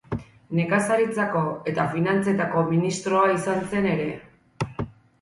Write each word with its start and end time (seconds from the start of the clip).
Nekazaritzako 0.59 1.43
eta 1.73 1.87
finantzetako 1.93 2.65
ministroa 2.73 3.31
izan 3.39 3.65
zen 3.71 3.91
ere. 3.95 4.13